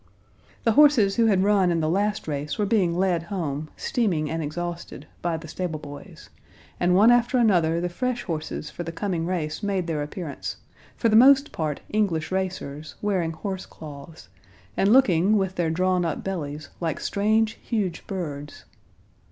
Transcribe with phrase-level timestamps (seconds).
[0.63, 4.41] The horses who had run in the last race were being led home, steaming and
[4.41, 6.31] exhausted, by the stable boys,
[6.79, 10.55] and one after another the fresh horses for the coming race made their appearance,
[10.97, 14.27] for the most part English racers, wearing horsecloths,
[14.75, 18.65] and looking with their drawn up bellies like strange, huge birds.